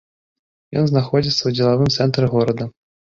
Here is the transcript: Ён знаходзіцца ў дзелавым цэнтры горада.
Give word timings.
Ён 0.79 0.87
знаходзіцца 0.91 1.39
ў 1.45 1.51
дзелавым 1.57 1.91
цэнтры 1.99 2.31
горада. 2.33 2.69